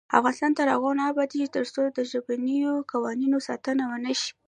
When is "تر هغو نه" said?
0.59-1.03